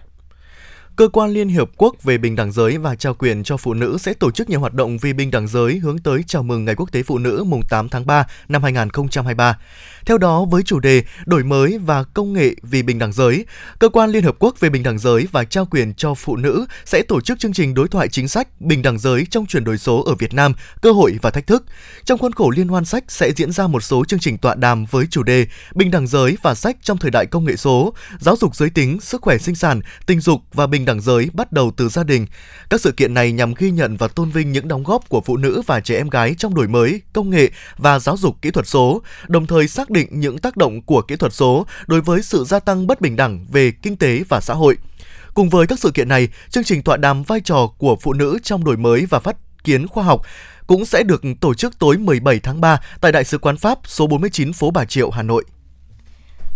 [0.96, 3.98] Cơ quan Liên Hiệp Quốc về bình đẳng giới và trao quyền cho phụ nữ
[4.00, 6.76] sẽ tổ chức nhiều hoạt động vì bình đẳng giới hướng tới chào mừng Ngày
[6.76, 9.58] Quốc tế Phụ nữ mùng 8 tháng 3 năm 2023.
[10.06, 13.46] Theo đó, với chủ đề Đổi mới và công nghệ vì bình đẳng giới,
[13.80, 16.66] Cơ quan Liên Hợp Quốc về bình đẳng giới và trao quyền cho phụ nữ
[16.86, 19.78] sẽ tổ chức chương trình đối thoại chính sách bình đẳng giới trong chuyển đổi
[19.78, 21.66] số ở Việt Nam, cơ hội và thách thức.
[22.06, 24.86] Trong khuôn khổ liên hoan sách sẽ diễn ra một số chương trình tọa đàm
[24.86, 28.36] với chủ đề Bình đẳng giới và sách trong thời đại công nghệ số, giáo
[28.36, 31.72] dục giới tính, sức khỏe sinh sản, tình dục và bình đẳng giới bắt đầu
[31.78, 32.26] từ gia đình.
[32.70, 35.38] Các sự kiện này nhằm ghi nhận và tôn vinh những đóng góp của phụ
[35.38, 38.68] nữ và trẻ em gái trong đổi mới, công nghệ và giáo dục kỹ thuật
[38.68, 42.44] số, đồng thời xác định những tác động của kỹ thuật số đối với sự
[42.44, 44.78] gia tăng bất bình đẳng về kinh tế và xã hội.
[45.34, 48.40] Cùng với các sự kiện này, chương trình tọa đàm vai trò của phụ nữ
[48.44, 50.22] trong đổi mới và phát kiến khoa học
[50.68, 54.08] cũng sẽ được tổ chức tối 17 tháng 3 tại Đại sứ quán Pháp số
[54.08, 55.44] 49 phố Bà Triệu, Hà Nội.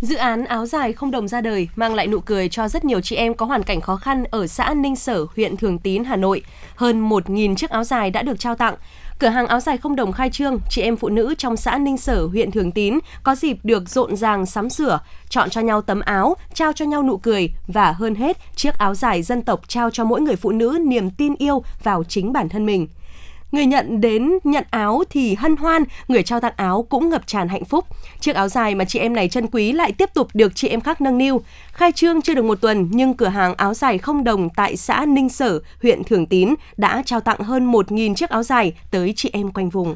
[0.01, 3.01] Dự án áo dài không đồng ra đời mang lại nụ cười cho rất nhiều
[3.01, 6.15] chị em có hoàn cảnh khó khăn ở xã Ninh Sở, huyện Thường Tín, Hà
[6.15, 6.41] Nội.
[6.75, 8.75] Hơn 1.000 chiếc áo dài đã được trao tặng.
[9.19, 11.97] Cửa hàng áo dài không đồng khai trương, chị em phụ nữ trong xã Ninh
[11.97, 15.99] Sở, huyện Thường Tín có dịp được rộn ràng sắm sửa, chọn cho nhau tấm
[15.99, 19.89] áo, trao cho nhau nụ cười và hơn hết, chiếc áo dài dân tộc trao
[19.89, 22.87] cho mỗi người phụ nữ niềm tin yêu vào chính bản thân mình.
[23.51, 27.47] Người nhận đến nhận áo thì hân hoan, người trao tặng áo cũng ngập tràn
[27.47, 27.85] hạnh phúc.
[28.19, 30.81] Chiếc áo dài mà chị em này chân quý lại tiếp tục được chị em
[30.81, 31.41] khác nâng niu.
[31.71, 35.05] Khai trương chưa được một tuần nhưng cửa hàng áo dài không đồng tại xã
[35.05, 39.29] Ninh Sở, huyện Thường Tín đã trao tặng hơn 1.000 chiếc áo dài tới chị
[39.33, 39.95] em quanh vùng.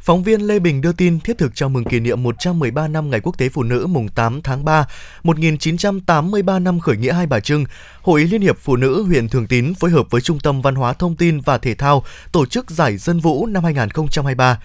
[0.00, 3.20] Phóng viên Lê Bình đưa tin thiết thực chào mừng kỷ niệm 113 năm Ngày
[3.20, 4.86] Quốc tế Phụ nữ mùng 8 tháng 3,
[5.22, 7.64] 1983 năm khởi nghĩa Hai Bà Trưng,
[8.02, 10.92] Hội Liên hiệp Phụ nữ huyện Thường Tín phối hợp với Trung tâm Văn hóa
[10.92, 14.58] Thông tin và Thể thao tổ chức Giải Dân Vũ năm 2023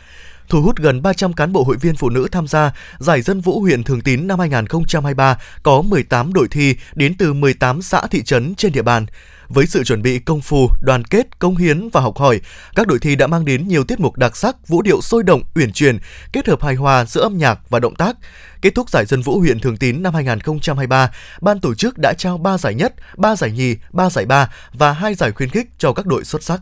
[0.52, 2.72] thu hút gần 300 cán bộ hội viên phụ nữ tham gia.
[3.00, 7.82] Giải dân vũ huyện Thường Tín năm 2023 có 18 đội thi đến từ 18
[7.82, 9.06] xã thị trấn trên địa bàn.
[9.54, 12.42] Với sự chuẩn bị công phu, đoàn kết, công hiến và học hỏi,
[12.76, 15.42] các đội thi đã mang đến nhiều tiết mục đặc sắc, vũ điệu sôi động,
[15.56, 15.98] uyển chuyển,
[16.34, 18.18] kết hợp hài hòa giữa âm nhạc và động tác.
[18.62, 21.12] Kết thúc giải dân vũ huyện Thường Tín năm 2023,
[21.42, 24.92] ban tổ chức đã trao 3 giải nhất, 3 giải nhì, 3 giải ba và
[24.92, 26.62] 2 giải khuyến khích cho các đội xuất sắc.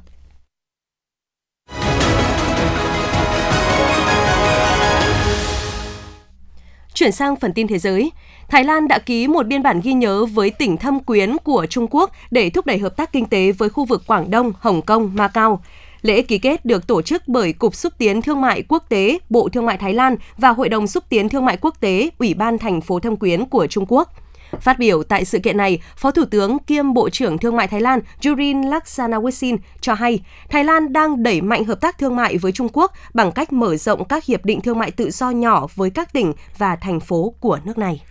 [6.93, 8.11] Chuyển sang phần tin thế giới,
[8.49, 11.87] Thái Lan đã ký một biên bản ghi nhớ với tỉnh thâm quyến của Trung
[11.89, 15.11] Quốc để thúc đẩy hợp tác kinh tế với khu vực Quảng Đông, Hồng Kông,
[15.13, 15.61] Macau.
[16.01, 19.49] Lễ ký kết được tổ chức bởi Cục Xúc tiến Thương mại Quốc tế, Bộ
[19.49, 22.57] Thương mại Thái Lan và Hội đồng Xúc tiến Thương mại Quốc tế, Ủy ban
[22.57, 24.13] thành phố Thâm Quyến của Trung Quốc.
[24.61, 27.81] Phát biểu tại sự kiện này, Phó Thủ tướng kiêm Bộ trưởng Thương mại Thái
[27.81, 32.51] Lan Jurin Laksanawisin cho hay Thái Lan đang đẩy mạnh hợp tác thương mại với
[32.51, 35.89] Trung Quốc bằng cách mở rộng các hiệp định thương mại tự do nhỏ với
[35.89, 38.01] các tỉnh và thành phố của nước này.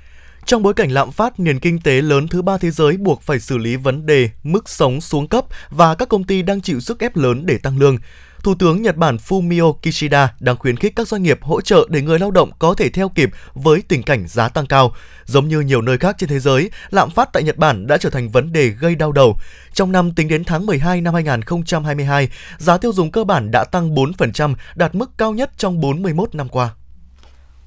[0.44, 3.40] Trong bối cảnh lạm phát, nền kinh tế lớn thứ ba thế giới buộc phải
[3.40, 7.01] xử lý vấn đề mức sống xuống cấp và các công ty đang chịu sức
[7.01, 7.98] ép lớn để tăng lương.
[8.42, 12.03] Thủ tướng Nhật Bản Fumio Kishida đang khuyến khích các doanh nghiệp hỗ trợ để
[12.03, 14.92] người lao động có thể theo kịp với tình cảnh giá tăng cao.
[15.24, 18.11] Giống như nhiều nơi khác trên thế giới, lạm phát tại Nhật Bản đã trở
[18.11, 19.37] thành vấn đề gây đau đầu.
[19.72, 23.94] Trong năm tính đến tháng 12 năm 2022, giá tiêu dùng cơ bản đã tăng
[23.94, 26.70] 4%, đạt mức cao nhất trong 41 năm qua.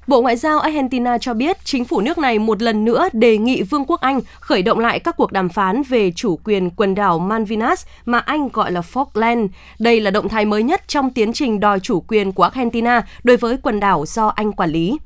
[0.06, 3.62] Bộ Ngoại giao Argentina cho biết chính phủ nước này một lần nữa đề nghị
[3.62, 7.18] Vương quốc Anh khởi động lại các cuộc đàm phán về chủ quyền quần đảo
[7.18, 9.48] Malvinas mà Anh gọi là Falkland.
[9.78, 13.36] Đây là động thái mới nhất trong tiến trình đòi chủ quyền của Argentina đối
[13.36, 14.98] với quần đảo do Anh quản lý.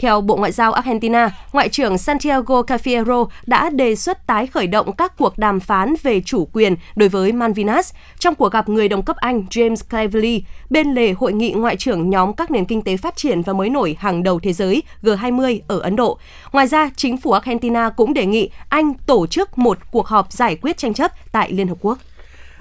[0.00, 4.92] Theo Bộ Ngoại giao Argentina, Ngoại trưởng Santiago Cafiero đã đề xuất tái khởi động
[4.92, 9.02] các cuộc đàm phán về chủ quyền đối với Malvinas trong cuộc gặp người đồng
[9.02, 12.96] cấp Anh James Cleverly bên lề hội nghị ngoại trưởng nhóm các nền kinh tế
[12.96, 16.18] phát triển và mới nổi hàng đầu thế giới G20 ở Ấn Độ.
[16.52, 20.56] Ngoài ra, chính phủ Argentina cũng đề nghị Anh tổ chức một cuộc họp giải
[20.56, 21.98] quyết tranh chấp tại Liên Hợp Quốc.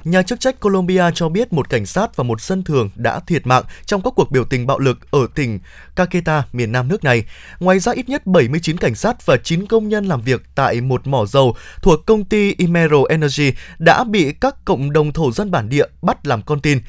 [0.10, 3.48] Nhà chức trách Colombia cho biết một cảnh sát và một dân thường đã thiệt
[3.48, 5.60] mạng trong các cuộc biểu tình bạo lực ở tỉnh
[5.96, 7.24] Caqueta, miền nam nước này.
[7.60, 11.08] Ngoài ra ít nhất 79 cảnh sát và 9 công nhân làm việc tại một
[11.08, 15.70] mỏ dầu thuộc công ty Imero Energy đã bị các cộng đồng thổ dân bản
[15.70, 16.82] địa bắt làm con tin.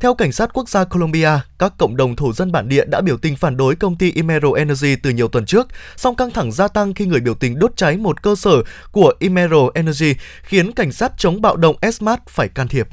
[0.00, 3.16] Theo cảnh sát quốc gia Colombia, các cộng đồng thổ dân bản địa đã biểu
[3.16, 6.68] tình phản đối công ty Imero Energy từ nhiều tuần trước, song căng thẳng gia
[6.68, 10.92] tăng khi người biểu tình đốt cháy một cơ sở của Imero Energy, khiến cảnh
[10.92, 12.88] sát chống bạo động ESMAD phải can thiệp.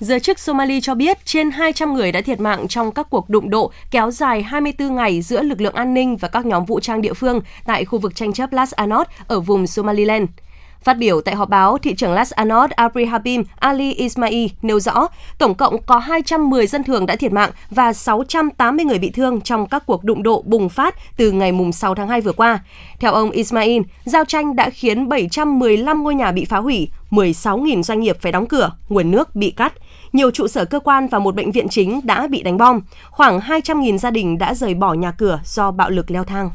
[0.00, 3.50] Giới chức Somali cho biết trên 200 người đã thiệt mạng trong các cuộc đụng
[3.50, 7.02] độ kéo dài 24 ngày giữa lực lượng an ninh và các nhóm vũ trang
[7.02, 10.28] địa phương tại khu vực tranh chấp Las Anod ở vùng Somaliland.
[10.84, 15.54] Phát biểu tại họp báo, thị trưởng Las Anod Abrihabim Ali Ismail nêu rõ, tổng
[15.54, 19.86] cộng có 210 dân thường đã thiệt mạng và 680 người bị thương trong các
[19.86, 22.58] cuộc đụng độ bùng phát từ ngày 6 tháng 2 vừa qua.
[23.00, 28.00] Theo ông Ismail, giao tranh đã khiến 715 ngôi nhà bị phá hủy, 16.000 doanh
[28.00, 29.72] nghiệp phải đóng cửa, nguồn nước bị cắt.
[30.12, 32.80] Nhiều trụ sở cơ quan và một bệnh viện chính đã bị đánh bom.
[33.10, 36.50] Khoảng 200.000 gia đình đã rời bỏ nhà cửa do bạo lực leo thang.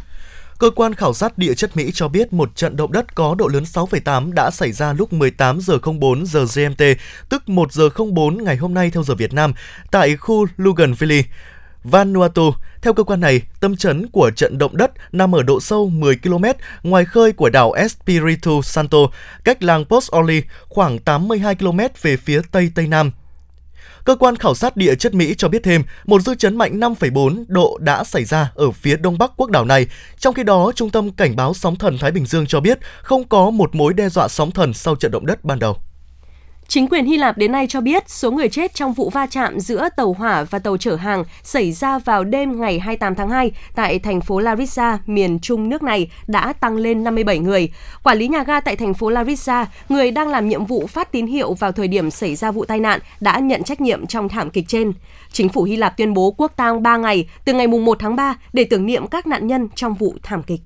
[0.60, 3.48] Cơ quan khảo sát địa chất Mỹ cho biết một trận động đất có độ
[3.48, 6.84] lớn 6,8 đã xảy ra lúc 18 giờ 04 giờ GMT,
[7.30, 9.54] tức 1 giờ 04 ngày hôm nay theo giờ Việt Nam,
[9.92, 11.22] tại khu Luganville.
[11.84, 12.54] Vanuatu.
[12.82, 16.16] Theo cơ quan này, tâm chấn của trận động đất nằm ở độ sâu 10
[16.24, 16.44] km
[16.84, 18.98] ngoài khơi của đảo Espiritu Santo,
[19.44, 23.12] cách làng Port Orly khoảng 82 km về phía tây tây nam.
[24.04, 27.44] Cơ quan khảo sát địa chất Mỹ cho biết thêm, một dư chấn mạnh 5,4
[27.48, 29.88] độ đã xảy ra ở phía đông bắc quốc đảo này.
[30.18, 33.28] Trong khi đó, Trung tâm Cảnh báo Sóng thần Thái Bình Dương cho biết không
[33.28, 35.78] có một mối đe dọa sóng thần sau trận động đất ban đầu.
[36.70, 39.60] Chính quyền Hy Lạp đến nay cho biết số người chết trong vụ va chạm
[39.60, 43.52] giữa tàu hỏa và tàu chở hàng xảy ra vào đêm ngày 28 tháng 2
[43.76, 47.70] tại thành phố Larissa, miền trung nước này đã tăng lên 57 người.
[48.04, 51.28] Quản lý nhà ga tại thành phố Larissa, người đang làm nhiệm vụ phát tín
[51.28, 54.50] hiệu vào thời điểm xảy ra vụ tai nạn, đã nhận trách nhiệm trong thảm
[54.50, 54.94] kịch trên.
[55.32, 58.36] Chính phủ Hy Lạp tuyên bố quốc tang 3 ngày từ ngày 1 tháng 3
[58.54, 60.62] để tưởng niệm các nạn nhân trong vụ thảm kịch.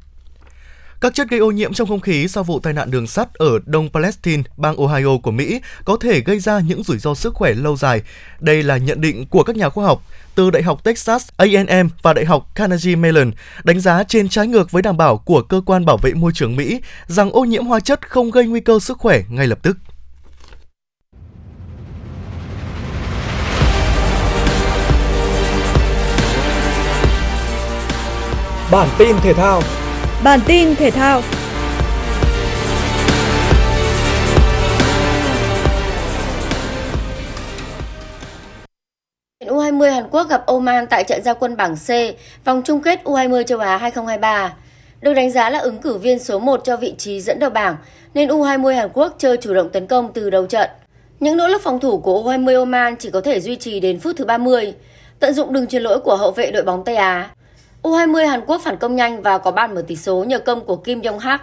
[1.03, 3.59] Các chất gây ô nhiễm trong không khí sau vụ tai nạn đường sắt ở
[3.65, 7.53] Đông Palestine, bang Ohio của Mỹ có thể gây ra những rủi ro sức khỏe
[7.53, 8.01] lâu dài.
[8.39, 10.03] Đây là nhận định của các nhà khoa học
[10.35, 13.31] từ Đại học Texas A&M và Đại học Carnegie Mellon,
[13.63, 16.55] đánh giá trên trái ngược với đảm bảo của cơ quan bảo vệ môi trường
[16.55, 19.77] Mỹ rằng ô nhiễm hóa chất không gây nguy cơ sức khỏe ngay lập tức.
[28.71, 29.61] Bản tin thể thao
[30.23, 31.21] Bản tin thể thao
[39.39, 41.89] U20 Hàn Quốc gặp Oman tại trận giao quân bảng C,
[42.45, 44.53] vòng chung kết U20 châu Á 2023.
[45.01, 47.75] Được đánh giá là ứng cử viên số 1 cho vị trí dẫn đầu bảng,
[48.13, 50.69] nên U20 Hàn Quốc chơi chủ động tấn công từ đầu trận.
[51.19, 54.15] Những nỗ lực phòng thủ của U20 Oman chỉ có thể duy trì đến phút
[54.17, 54.73] thứ 30,
[55.19, 57.29] tận dụng đường chuyền lỗi của hậu vệ đội bóng Tây Á.
[57.83, 60.75] U20 Hàn Quốc phản công nhanh và có bàn mở tỷ số nhờ công của
[60.75, 61.41] Kim Yong Hak.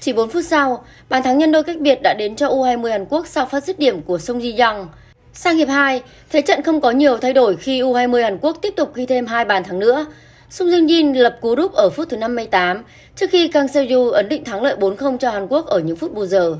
[0.00, 3.06] Chỉ 4 phút sau, bàn thắng nhân đôi cách biệt đã đến cho U20 Hàn
[3.06, 4.88] Quốc sau phát dứt điểm của Song Ji Young.
[5.32, 8.72] Sang hiệp 2, thế trận không có nhiều thay đổi khi U20 Hàn Quốc tiếp
[8.76, 10.06] tục ghi thêm hai bàn thắng nữa.
[10.50, 12.82] Sung Jung Jin lập cú đúp ở phút thứ 58
[13.16, 15.96] trước khi Kang Seo Yu ấn định thắng lợi 4-0 cho Hàn Quốc ở những
[15.96, 16.56] phút bù giờ.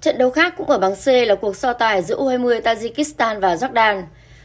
[0.00, 3.54] Trận đấu khác cũng ở bảng C là cuộc so tài giữa U20 Tajikistan và
[3.54, 4.02] Jordan.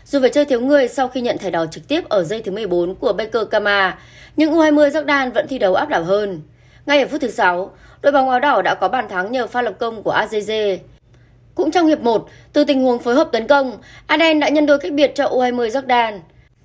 [0.09, 2.51] Dù phải chơi thiếu người sau khi nhận thẻ đỏ trực tiếp ở giây thứ
[2.51, 3.97] 14 của Baker Kama,
[4.35, 6.41] nhưng U20 Jordan vẫn thi đấu áp đảo hơn.
[6.85, 9.61] Ngay ở phút thứ 6, đội bóng áo đỏ đã có bàn thắng nhờ pha
[9.61, 10.77] lập công của Azeze.
[11.55, 14.79] Cũng trong hiệp 1, từ tình huống phối hợp tấn công, Aden đã nhân đôi
[14.79, 16.19] cách biệt cho U20 Jordan.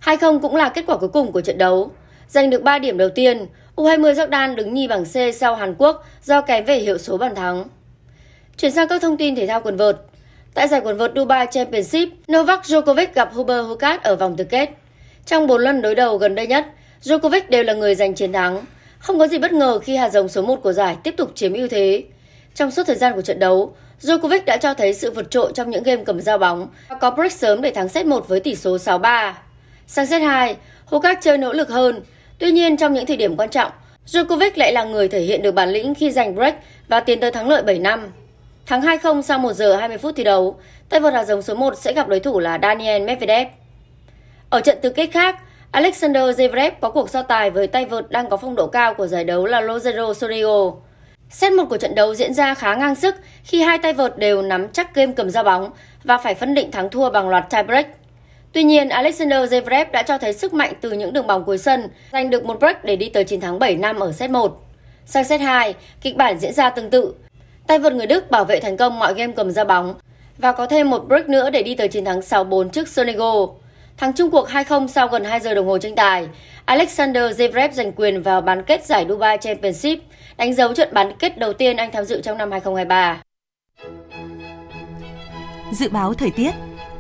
[0.04, 1.90] 2-0 cũng là kết quả cuối cùng của trận đấu.
[2.28, 6.04] Giành được 3 điểm đầu tiên, U20 Jordan đứng nhì bảng C sau Hàn Quốc
[6.24, 7.64] do kém về hiệu số bàn thắng.
[8.57, 9.96] Chuyển sang các thông tin thể thao quần vợt.
[10.54, 14.70] Tại giải quần vợt Dubai Championship, Novak Djokovic gặp Huber Hurkacz ở vòng tứ kết.
[15.26, 16.66] Trong 4 lần đối đầu gần đây nhất,
[17.02, 18.64] Djokovic đều là người giành chiến thắng.
[18.98, 21.52] Không có gì bất ngờ khi hạt giống số 1 của giải tiếp tục chiếm
[21.52, 22.02] ưu thế.
[22.54, 25.70] Trong suốt thời gian của trận đấu, Djokovic đã cho thấy sự vượt trội trong
[25.70, 28.54] những game cầm giao bóng và có break sớm để thắng set 1 với tỷ
[28.54, 29.32] số 6-3.
[29.86, 30.56] Sang set 2,
[30.90, 32.02] Hurkacz chơi nỗ lực hơn.
[32.38, 33.72] Tuy nhiên trong những thời điểm quan trọng,
[34.06, 36.54] Djokovic lại là người thể hiện được bản lĩnh khi giành break
[36.88, 38.08] và tiến tới thắng lợi 7 năm.
[38.66, 41.79] Thắng 2-0 sau 1 giờ 20 phút thi đấu, tay vợt hạt giống số 1
[41.79, 43.48] sẽ gặp đối thủ là Daniel Medvedev.
[44.50, 45.37] Ở trận tứ kết khác,
[45.70, 49.07] Alexander Zverev có cuộc so tài với tay vợt đang có phong độ cao của
[49.07, 50.72] giải đấu là Lozero Sorio.
[51.31, 54.42] Set một của trận đấu diễn ra khá ngang sức khi hai tay vợt đều
[54.42, 55.70] nắm chắc game cầm ra bóng
[56.05, 57.87] và phải phân định thắng thua bằng loạt tiebreak.
[58.53, 61.88] Tuy nhiên, Alexander Zverev đã cho thấy sức mạnh từ những đường bóng cuối sân,
[62.12, 64.62] giành được một break để đi tới chiến thắng 7 năm ở set 1.
[65.07, 67.14] Sang set 2, kịch bản diễn ra tương tự.
[67.66, 69.94] Tay vợt người Đức bảo vệ thành công mọi game cầm ra bóng
[70.38, 73.37] và có thêm một break nữa để đi tới chiến thắng 6-4 trước Senegal.
[73.96, 76.29] Thắng chung cuộc 2-0 sau gần 2 giờ đồng hồ tranh tài,
[76.64, 79.98] Alexander Zverev giành quyền vào bán kết giải Dubai Championship,
[80.37, 83.22] đánh dấu trận bán kết đầu tiên anh tham dự trong năm 2023.
[85.72, 86.50] Dự báo thời tiết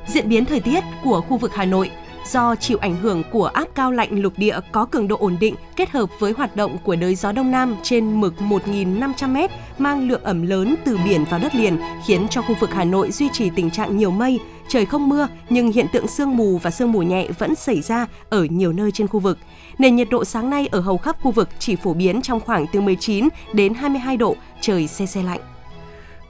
[0.06, 1.90] Diễn biến thời tiết của khu vực Hà Nội
[2.32, 5.54] do chịu ảnh hưởng của áp cao lạnh lục địa có cường độ ổn định
[5.76, 10.24] kết hợp với hoạt động của đới gió đông nam trên mực 1.500m mang lượng
[10.24, 13.50] ẩm lớn từ biển vào đất liền khiến cho khu vực Hà Nội duy trì
[13.56, 17.02] tình trạng nhiều mây, trời không mưa nhưng hiện tượng sương mù và sương mù
[17.02, 19.38] nhẹ vẫn xảy ra ở nhiều nơi trên khu vực.
[19.78, 22.66] Nền nhiệt độ sáng nay ở hầu khắp khu vực chỉ phổ biến trong khoảng
[22.72, 25.40] từ 19 đến 22 độ, trời se se lạnh.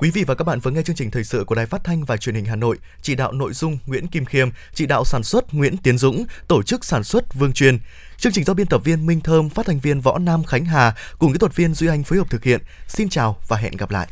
[0.05, 2.05] Quý vị và các bạn vừa nghe chương trình thời sự của Đài Phát thanh
[2.05, 5.23] và Truyền hình Hà Nội, chỉ đạo nội dung Nguyễn Kim Khiêm, chỉ đạo sản
[5.23, 7.79] xuất Nguyễn Tiến Dũng, tổ chức sản xuất Vương Truyền.
[8.17, 10.95] Chương trình do biên tập viên Minh Thơm, phát thanh viên Võ Nam Khánh Hà
[11.19, 12.61] cùng kỹ thuật viên Duy Anh phối hợp thực hiện.
[12.89, 14.09] Xin chào và hẹn gặp lại.